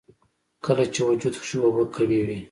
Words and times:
کله 0.65 0.83
چې 0.93 1.01
وجود 1.07 1.33
کښې 1.41 1.57
اوبۀ 1.63 1.83
کمې 1.95 2.21
وي 2.27 2.37